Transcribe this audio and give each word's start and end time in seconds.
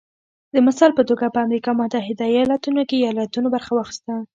د 0.53 0.55
مثال 0.67 0.91
په 0.95 1.03
توګه 1.09 1.25
د 1.29 1.35
امریکا 1.45 1.71
متحده 1.79 2.25
ایالتونو 2.35 2.81
کې 2.89 2.97
ایالتونو 2.99 3.47
برخه 3.55 3.71
واخیسته 3.73 4.13